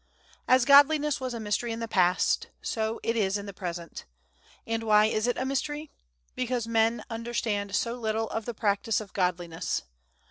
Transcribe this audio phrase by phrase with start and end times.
[0.47, 4.05] As Godliness was a mystery in the past, so is it in the present.
[4.65, 5.91] And why is it a mystery?
[6.33, 9.83] Because men understand so little of the practice of Godliness.